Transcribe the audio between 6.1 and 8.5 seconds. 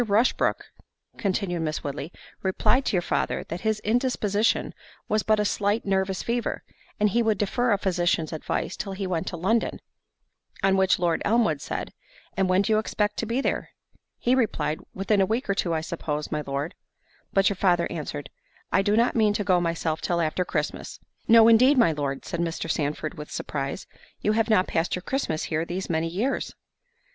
fever, and he would defer a physician's